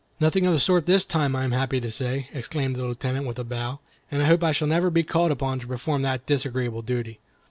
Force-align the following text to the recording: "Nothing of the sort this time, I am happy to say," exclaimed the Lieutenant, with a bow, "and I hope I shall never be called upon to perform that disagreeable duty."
"Nothing 0.19 0.47
of 0.47 0.53
the 0.53 0.59
sort 0.59 0.87
this 0.87 1.05
time, 1.05 1.35
I 1.35 1.43
am 1.43 1.51
happy 1.51 1.79
to 1.79 1.91
say," 1.91 2.27
exclaimed 2.33 2.75
the 2.75 2.83
Lieutenant, 2.87 3.27
with 3.27 3.37
a 3.37 3.43
bow, 3.43 3.81
"and 4.09 4.23
I 4.23 4.25
hope 4.25 4.43
I 4.43 4.51
shall 4.51 4.67
never 4.67 4.89
be 4.89 5.03
called 5.03 5.29
upon 5.29 5.59
to 5.59 5.67
perform 5.67 6.01
that 6.01 6.25
disagreeable 6.25 6.81
duty." 6.81 7.19